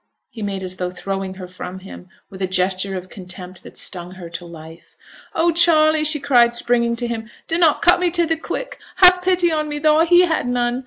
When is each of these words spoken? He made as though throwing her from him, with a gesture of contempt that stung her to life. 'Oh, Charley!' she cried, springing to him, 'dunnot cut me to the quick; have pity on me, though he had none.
He 0.31 0.41
made 0.41 0.63
as 0.63 0.77
though 0.77 0.89
throwing 0.89 1.35
her 1.35 1.47
from 1.47 1.77
him, 1.81 2.09
with 2.31 2.41
a 2.41 2.47
gesture 2.47 2.97
of 2.97 3.07
contempt 3.07 3.61
that 3.61 3.77
stung 3.77 4.13
her 4.13 4.31
to 4.31 4.45
life. 4.47 4.95
'Oh, 5.35 5.51
Charley!' 5.51 6.03
she 6.03 6.19
cried, 6.19 6.55
springing 6.55 6.95
to 6.95 7.07
him, 7.07 7.29
'dunnot 7.47 7.83
cut 7.83 7.99
me 7.99 8.09
to 8.09 8.25
the 8.25 8.35
quick; 8.35 8.79
have 8.95 9.21
pity 9.21 9.51
on 9.51 9.69
me, 9.69 9.77
though 9.77 9.99
he 9.99 10.21
had 10.25 10.47
none. 10.47 10.79